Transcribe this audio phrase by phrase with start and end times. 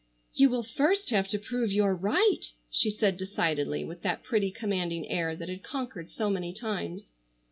[0.33, 5.07] "You will first have to prove your right!" she said decidedly, with that pretty commanding
[5.07, 7.11] air that had conquered so many times.